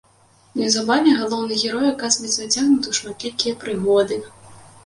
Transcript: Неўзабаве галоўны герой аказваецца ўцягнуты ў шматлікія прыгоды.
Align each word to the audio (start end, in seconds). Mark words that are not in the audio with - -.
Неўзабаве 0.59 1.11
галоўны 1.19 1.53
герой 1.63 1.87
аказваецца 1.91 2.31
ўцягнуты 2.47 2.87
ў 2.89 2.93
шматлікія 3.01 3.53
прыгоды. 3.67 4.19